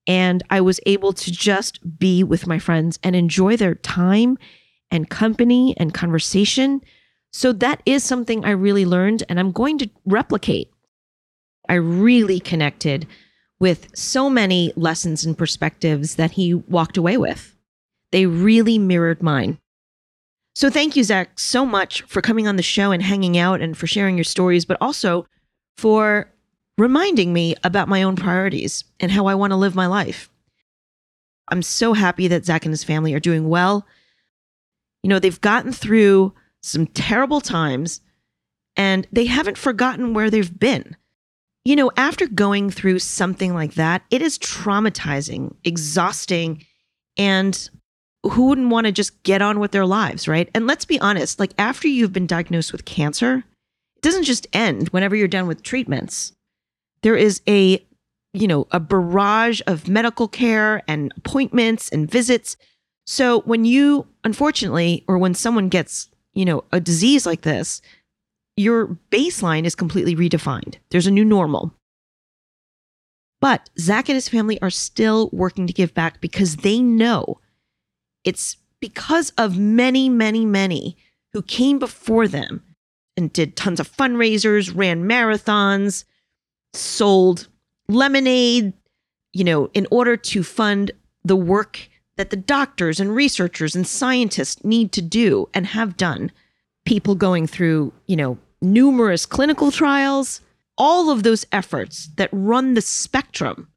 And 0.07 0.45
I 0.49 0.61
was 0.61 0.79
able 0.87 1.13
to 1.15 1.33
just 1.33 1.99
be 1.99 2.23
with 2.23 2.47
my 2.47 2.61
friends 2.61 3.01
and 3.03 3.17
enjoy 3.17 3.57
their 3.57 3.75
time 3.75 4.39
and 4.93 5.11
company 5.11 5.75
and 5.77 5.93
conversation. 5.93 6.83
So 7.33 7.53
that 7.53 7.83
is 7.85 8.05
something 8.05 8.45
I 8.45 8.51
really 8.51 8.87
learned 8.87 9.25
and 9.29 9.41
I'm 9.41 9.51
going 9.51 9.77
to 9.79 9.91
replicate. 10.05 10.70
I 11.69 11.75
really 11.75 12.41
connected 12.41 13.07
with 13.59 13.89
so 13.95 14.31
many 14.31 14.73
lessons 14.75 15.25
and 15.25 15.37
perspectives 15.37 16.17
that 16.17 16.33
he 16.33 16.55
walked 16.55 16.97
away 16.97 17.17
with. 17.17 17.55
They 18.11 18.27
really 18.27 18.79
mirrored 18.79 19.23
mine. 19.23 19.59
So 20.55 20.71
thank 20.71 20.97
you, 20.97 21.05
Zach, 21.05 21.39
so 21.39 21.65
much 21.65 22.03
for 22.03 22.21
coming 22.21 22.49
on 22.49 22.57
the 22.57 22.63
show 22.63 22.91
and 22.91 23.03
hanging 23.03 23.39
out 23.39 23.61
and 23.61 23.77
for 23.77 23.87
sharing 23.87 24.17
your 24.17 24.25
stories, 24.25 24.65
but 24.65 24.79
also 24.81 25.27
for 25.77 26.33
reminding 26.77 27.33
me 27.33 27.55
about 27.63 27.89
my 27.89 28.03
own 28.03 28.17
priorities 28.17 28.85
and 28.99 29.13
how 29.13 29.27
I 29.27 29.35
want 29.35 29.53
to 29.53 29.57
live 29.57 29.75
my 29.75 29.87
life. 29.87 30.31
I'm 31.49 31.63
so 31.63 31.93
happy 31.93 32.29
that 32.29 32.45
Zach 32.45 32.65
and 32.65 32.73
his 32.73 32.85
family 32.85 33.15
are 33.15 33.21
doing 33.21 33.49
well. 33.49 33.87
You 35.03 35.09
know, 35.09 35.19
they've 35.19 35.41
gotten 35.41 35.73
through 35.73 36.35
some 36.63 36.87
terrible 36.87 37.41
times 37.41 38.01
and 38.77 39.07
they 39.13 39.27
haven't 39.27 39.59
forgotten 39.59 40.15
where 40.15 40.31
they've 40.31 40.59
been. 40.59 40.97
You 41.65 41.77
know, 41.77 41.91
after 41.97 42.27
going 42.27 42.71
through 42.71 43.01
something 43.01 43.53
like 43.53 43.75
that, 43.75 44.03
it 44.11 44.23
is 44.23 44.39
traumatizing, 44.39 45.55
exhausting, 45.63 46.65
and 47.19 47.69
who 48.23 48.47
wouldn't 48.47 48.71
want 48.71 48.87
to 48.87 48.93
just 48.93 49.23
get 49.23 49.43
on 49.43 49.61
with 49.61 49.71
their 49.71 49.87
lives, 49.87 50.27
right? 50.27 50.49
And 50.55 50.67
let's 50.67 50.85
be 50.85 51.01
honest, 51.01 51.39
like 51.39 51.53
after 51.59 51.89
you've 51.89 52.13
been 52.13 52.27
diagnosed 52.27 52.73
with 52.73 52.85
cancer, 52.85 53.45
it 53.97 54.03
doesn't 54.03 54.25
just 54.25 54.47
end 54.53 54.89
whenever 54.91 55.15
you're 55.17 55.29
done 55.29 55.47
with 55.47 55.63
treatments. 55.63 56.33
There 57.03 57.17
is 57.17 57.41
a, 57.49 57.85
you 58.33 58.47
know, 58.47 58.67
a 58.71 58.81
barrage 58.81 59.61
of 59.67 59.89
medical 59.89 60.29
care 60.29 60.83
and 60.87 61.13
appointments 61.17 61.89
and 61.91 62.11
visits. 62.11 62.57
So 63.07 63.41
when 63.41 63.65
you, 63.65 64.07
unfortunately, 64.25 65.05
or 65.09 65.19
when 65.19 65.35
someone 65.35 65.69
gets, 65.69 66.09
you 66.33 66.45
know, 66.45 66.65
a 66.73 66.81
disease 66.81 67.27
like 67.27 67.43
this, 67.43 67.83
your 68.57 68.99
baseline 69.11 69.65
is 69.65 69.75
completely 69.75 70.15
redefined. 70.15 70.77
There's 70.91 71.07
a 71.07 71.11
new 71.11 71.25
normal. 71.25 71.73
But 73.41 73.71
Zach 73.79 74.09
and 74.09 74.17
his 74.17 74.29
family 74.29 74.61
are 74.61 74.71
still 74.71 75.31
working 75.33 75.67
to 75.67 75.73
give 75.73 75.95
back 75.95 76.21
because 76.21 76.57
they 76.57 76.81
know 76.81 77.41
it's 78.25 78.57
because 78.81 79.31
of 79.39 79.59
many, 79.59 80.09
many, 80.09 80.45
many 80.45 80.97
who 81.33 81.43
came 81.43 81.79
before 81.79 82.29
them 82.29 82.63
and 83.17 83.33
did 83.33 83.57
tons 83.57 83.81
of 83.81 83.91
fundraisers, 83.91 84.75
ran 84.75 85.05
marathons, 85.05 86.05
sold 86.73 87.49
lemonade, 87.89 88.73
you 89.33 89.45
know, 89.45 89.71
in 89.75 89.87
order 89.91 90.17
to 90.17 90.43
fund 90.43 90.91
the 91.25 91.37
work 91.37 91.89
that 92.17 92.31
the 92.31 92.37
doctors 92.37 93.01
and 93.01 93.15
researchers 93.15 93.75
and 93.75 93.87
scientists 93.87 94.65
need 94.65 94.93
to 94.93 95.03
do 95.03 95.49
and 95.55 95.69
have 95.69 95.97
done. 95.97 96.31
People 96.91 97.15
going 97.15 97.47
through, 97.47 97.93
you 98.09 98.17
know, 98.17 98.37
numerous 98.61 99.25
clinical 99.25 99.71
trials, 99.71 100.41
all 100.77 101.09
of 101.09 101.23
those 101.23 101.47
efforts 101.53 102.09
that 102.17 102.29
run 102.33 102.75
the 102.75 102.81
spectrum 102.81 103.69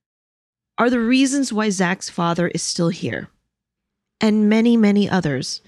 are 0.79 0.89
the 0.89 0.99
reasons 0.99 1.53
why 1.53 1.69
Zach's 1.69 2.09
father 2.09 2.47
is 2.47 2.63
still 2.63 2.89
here 2.89 3.29
and 4.19 4.49
many, 4.49 4.75
many 4.75 5.07
others. 5.07 5.61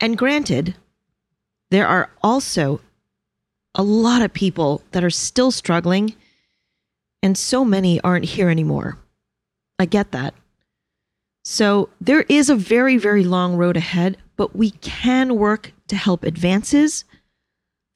And 0.00 0.18
granted, 0.18 0.74
there 1.70 1.86
are 1.86 2.10
also 2.22 2.82
a 3.74 3.82
lot 3.82 4.20
of 4.20 4.34
people 4.34 4.82
that 4.90 5.02
are 5.02 5.08
still 5.08 5.50
struggling, 5.50 6.14
and 7.22 7.38
so 7.38 7.64
many 7.64 8.02
aren't 8.02 8.26
here 8.26 8.50
anymore. 8.50 8.98
I 9.78 9.86
get 9.86 10.12
that. 10.12 10.34
So 11.42 11.88
there 12.02 12.26
is 12.28 12.50
a 12.50 12.54
very, 12.54 12.98
very 12.98 13.24
long 13.24 13.56
road 13.56 13.78
ahead, 13.78 14.18
but 14.36 14.56
we 14.56 14.70
can 14.70 15.36
work 15.36 15.72
to 15.88 15.96
help 15.96 16.24
advances, 16.24 17.04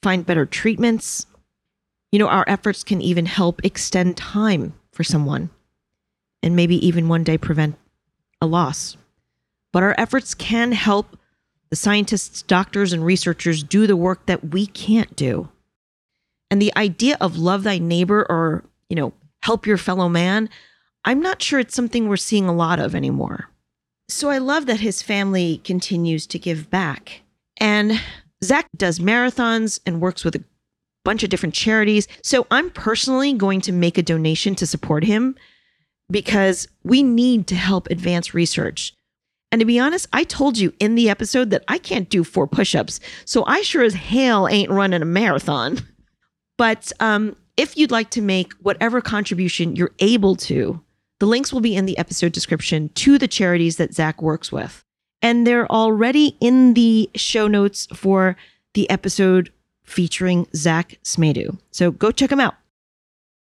find 0.02 0.26
better 0.26 0.46
treatments. 0.46 1.26
You 2.12 2.18
know, 2.18 2.28
our 2.28 2.44
efforts 2.46 2.84
can 2.84 3.00
even 3.00 3.26
help 3.26 3.64
extend 3.64 4.16
time 4.16 4.74
for 4.92 5.04
someone 5.04 5.50
and 6.42 6.56
maybe 6.56 6.86
even 6.86 7.08
one 7.08 7.24
day 7.24 7.38
prevent 7.38 7.76
a 8.40 8.46
loss 8.46 8.96
but 9.76 9.82
our 9.82 9.94
efforts 9.98 10.32
can 10.32 10.72
help 10.72 11.18
the 11.68 11.76
scientists, 11.76 12.40
doctors, 12.40 12.94
and 12.94 13.04
researchers 13.04 13.62
do 13.62 13.86
the 13.86 13.94
work 13.94 14.24
that 14.24 14.52
we 14.52 14.66
can't 14.66 15.14
do. 15.14 15.50
And 16.50 16.62
the 16.62 16.74
idea 16.78 17.18
of 17.20 17.36
love 17.36 17.62
thy 17.62 17.76
neighbor 17.76 18.24
or, 18.30 18.64
you 18.88 18.96
know, 18.96 19.12
help 19.42 19.66
your 19.66 19.76
fellow 19.76 20.08
man, 20.08 20.48
I'm 21.04 21.20
not 21.20 21.42
sure 21.42 21.60
it's 21.60 21.74
something 21.74 22.08
we're 22.08 22.16
seeing 22.16 22.48
a 22.48 22.54
lot 22.54 22.80
of 22.80 22.94
anymore. 22.94 23.50
So 24.08 24.30
I 24.30 24.38
love 24.38 24.66
that 24.66 24.80
his 24.80 25.02
family 25.02 25.60
continues 25.64 26.26
to 26.28 26.38
give 26.38 26.70
back. 26.70 27.22
And 27.58 28.00
Zach 28.44 28.68
does 28.76 28.98
marathons 28.98 29.80
and 29.84 30.00
works 30.00 30.24
with 30.24 30.36
a 30.36 30.44
bunch 31.04 31.22
of 31.22 31.30
different 31.30 31.54
charities. 31.54 32.06
So 32.22 32.46
I'm 32.50 32.70
personally 32.70 33.32
going 33.32 33.60
to 33.62 33.72
make 33.72 33.98
a 33.98 34.02
donation 34.02 34.54
to 34.56 34.66
support 34.66 35.04
him 35.04 35.36
because 36.10 36.68
we 36.84 37.02
need 37.02 37.46
to 37.48 37.56
help 37.56 37.88
advance 37.90 38.34
research. 38.34 38.92
And 39.50 39.60
to 39.60 39.64
be 39.64 39.78
honest, 39.78 40.08
I 40.12 40.24
told 40.24 40.58
you 40.58 40.72
in 40.80 40.96
the 40.96 41.08
episode 41.08 41.50
that 41.50 41.64
I 41.68 41.78
can't 41.78 42.10
do 42.10 42.24
four 42.24 42.46
push 42.46 42.74
ups. 42.74 43.00
So 43.24 43.44
I 43.46 43.62
sure 43.62 43.82
as 43.82 43.94
hell 43.94 44.48
ain't 44.48 44.70
running 44.70 45.02
a 45.02 45.06
marathon. 45.06 45.78
But 46.58 46.90
um, 47.00 47.36
if 47.58 47.76
you'd 47.76 47.90
like 47.90 48.08
to 48.12 48.22
make 48.22 48.54
whatever 48.62 49.02
contribution 49.02 49.76
you're 49.76 49.92
able 49.98 50.36
to, 50.36 50.82
the 51.18 51.26
links 51.26 51.52
will 51.52 51.60
be 51.60 51.76
in 51.76 51.86
the 51.86 51.98
episode 51.98 52.32
description 52.32 52.90
to 52.90 53.18
the 53.18 53.28
charities 53.28 53.76
that 53.76 53.94
Zach 53.94 54.20
works 54.20 54.52
with. 54.52 54.84
And 55.22 55.46
they're 55.46 55.70
already 55.70 56.36
in 56.40 56.74
the 56.74 57.10
show 57.14 57.48
notes 57.48 57.86
for 57.94 58.36
the 58.74 58.88
episode 58.90 59.50
featuring 59.84 60.46
Zach 60.54 60.98
Smadu. 61.02 61.58
So 61.70 61.90
go 61.90 62.10
check 62.10 62.30
them 62.30 62.40
out. 62.40 62.54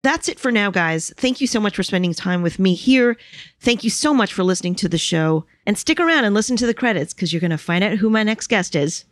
That's 0.03 0.27
it 0.27 0.37
for 0.37 0.51
now, 0.51 0.69
guys. 0.69 1.13
Thank 1.15 1.39
you 1.39 1.47
so 1.47 1.61
much 1.61 1.77
for 1.77 1.83
spending 1.83 2.13
time 2.13 2.41
with 2.43 2.59
me 2.59 2.73
here. 2.73 3.15
Thank 3.61 3.85
you 3.85 3.89
so 3.89 4.13
much 4.13 4.33
for 4.33 4.43
listening 4.43 4.75
to 4.75 4.89
the 4.89 4.97
show. 4.97 5.45
And 5.65 5.77
stick 5.77 5.99
around 5.99 6.25
and 6.25 6.35
listen 6.35 6.57
to 6.57 6.65
the 6.65 6.73
credits 6.73 7.13
because 7.13 7.31
you're 7.31 7.39
going 7.39 7.51
to 7.51 7.57
find 7.57 7.83
out 7.83 7.97
who 7.97 8.09
my 8.09 8.21
next 8.21 8.47
guest 8.47 8.75
is. 8.75 9.05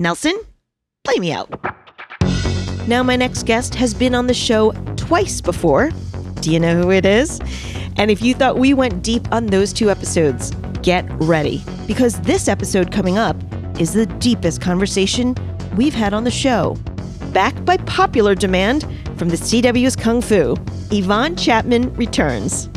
Nelson, 0.00 0.36
play 1.04 1.20
me 1.20 1.32
out. 1.32 1.48
Now, 2.88 3.04
my 3.04 3.16
next 3.16 3.44
guest 3.44 3.76
has 3.76 3.94
been 3.94 4.14
on 4.14 4.26
the 4.26 4.34
show 4.34 4.72
twice 4.96 5.40
before. 5.40 5.90
Do 6.40 6.52
you 6.52 6.58
know 6.58 6.82
who 6.82 6.90
it 6.90 7.06
is? 7.06 7.40
And 7.98 8.10
if 8.10 8.20
you 8.20 8.34
thought 8.34 8.58
we 8.58 8.74
went 8.74 9.02
deep 9.02 9.26
on 9.32 9.46
those 9.46 9.72
two 9.72 9.90
episodes, 9.90 10.50
get 10.82 11.06
ready 11.12 11.64
because 11.86 12.20
this 12.20 12.46
episode 12.46 12.92
coming 12.92 13.16
up 13.16 13.36
is 13.80 13.94
the 13.94 14.06
deepest 14.06 14.60
conversation 14.60 15.34
we've 15.76 15.94
had 15.94 16.12
on 16.12 16.24
the 16.24 16.30
show. 16.30 16.76
Backed 17.32 17.64
by 17.64 17.78
popular 17.78 18.34
demand 18.34 18.82
from 19.16 19.30
the 19.30 19.36
CW's 19.36 19.96
Kung 19.96 20.20
Fu, 20.20 20.56
Yvonne 20.90 21.36
Chapman 21.36 21.92
returns. 21.94 22.68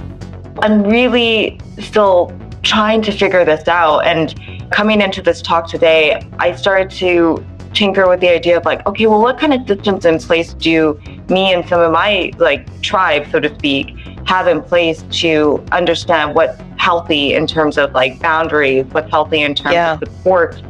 I'm 0.61 0.83
really 0.83 1.59
still 1.79 2.31
trying 2.63 3.01
to 3.01 3.11
figure 3.11 3.43
this 3.43 3.67
out. 3.67 3.99
And 4.05 4.33
coming 4.71 5.01
into 5.01 5.21
this 5.21 5.41
talk 5.41 5.67
today, 5.67 6.21
I 6.39 6.55
started 6.55 6.89
to 6.97 7.45
tinker 7.73 8.07
with 8.09 8.19
the 8.19 8.29
idea 8.29 8.57
of 8.57 8.65
like, 8.65 8.85
okay, 8.87 9.05
well, 9.05 9.21
what 9.21 9.39
kind 9.39 9.53
of 9.53 9.67
systems 9.67 10.05
in 10.05 10.19
place 10.19 10.53
do 10.53 10.99
me 11.29 11.53
and 11.53 11.67
some 11.67 11.79
of 11.79 11.91
my 11.91 12.31
like 12.37 12.81
tribe, 12.81 13.27
so 13.31 13.39
to 13.39 13.53
speak, 13.55 13.95
have 14.29 14.47
in 14.47 14.61
place 14.61 15.03
to 15.09 15.59
understand 15.71 16.35
what's 16.35 16.55
healthy 16.77 17.33
in 17.33 17.47
terms 17.47 17.79
of 17.79 17.91
like 17.93 18.19
boundaries, 18.19 18.85
what's 18.91 19.09
healthy 19.09 19.41
in 19.41 19.55
terms 19.55 19.73
Yeah. 19.73 19.93
of 19.93 19.99
support. 19.99 20.61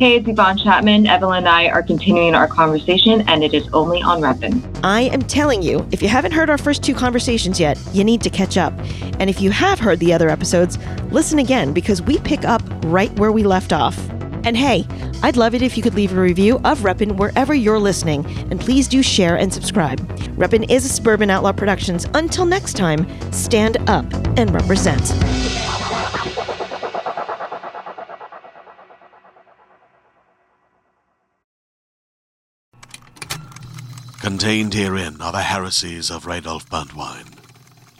Hey, 0.00 0.16
it's 0.16 0.28
Yvonne 0.28 0.58
Chapman. 0.58 1.06
Evelyn 1.06 1.38
and 1.38 1.48
I 1.48 1.68
are 1.68 1.82
continuing 1.82 2.34
our 2.34 2.48
conversation, 2.48 3.22
and 3.28 3.44
it 3.44 3.54
is 3.54 3.68
only 3.72 4.02
on 4.02 4.20
Reppin. 4.20 4.60
I 4.82 5.02
am 5.02 5.22
telling 5.22 5.62
you, 5.62 5.86
if 5.92 6.02
you 6.02 6.08
haven't 6.08 6.32
heard 6.32 6.50
our 6.50 6.58
first 6.58 6.82
two 6.82 6.94
conversations 6.94 7.60
yet, 7.60 7.78
you 7.92 8.02
need 8.02 8.20
to 8.22 8.30
catch 8.30 8.56
up. 8.56 8.72
And 9.20 9.30
if 9.30 9.40
you 9.40 9.52
have 9.52 9.78
heard 9.78 10.00
the 10.00 10.12
other 10.12 10.28
episodes, 10.28 10.76
listen 11.12 11.38
again 11.38 11.72
because 11.72 12.02
we 12.02 12.18
pick 12.18 12.44
up 12.44 12.62
right 12.86 13.16
where 13.18 13.30
we 13.30 13.44
left 13.44 13.72
off. 13.72 13.96
And 14.44 14.56
hey, 14.56 14.86
I'd 15.22 15.36
love 15.36 15.54
it 15.54 15.62
if 15.62 15.76
you 15.76 15.82
could 15.82 15.94
leave 15.94 16.16
a 16.16 16.20
review 16.20 16.60
of 16.64 16.80
Reppin 16.80 17.16
wherever 17.16 17.54
you're 17.54 17.78
listening, 17.78 18.24
and 18.50 18.60
please 18.60 18.88
do 18.88 19.02
share 19.02 19.36
and 19.36 19.52
subscribe. 19.52 20.00
Reppin 20.36 20.70
is 20.70 20.84
a 20.84 20.88
Suburban 20.88 21.30
Outlaw 21.30 21.52
Productions. 21.52 22.06
Until 22.14 22.46
next 22.46 22.76
time, 22.76 23.06
stand 23.32 23.76
up 23.88 24.04
and 24.38 24.52
represent. 24.54 25.12
Contained 34.20 34.74
herein 34.74 35.20
are 35.20 35.32
the 35.32 35.42
heresies 35.42 36.10
of 36.10 36.24
Radolf 36.24 36.68
Burntwine, 36.68 37.38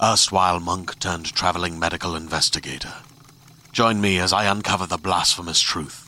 erstwhile 0.02 0.60
monk 0.60 0.98
turned 0.98 1.26
traveling 1.34 1.78
medical 1.78 2.14
investigator. 2.14 2.92
Join 3.72 4.00
me 4.00 4.18
as 4.18 4.32
I 4.32 4.44
uncover 4.44 4.86
the 4.86 4.98
blasphemous 4.98 5.60
truth 5.60 6.07